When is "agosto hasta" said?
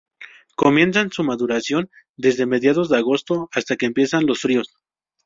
2.97-3.75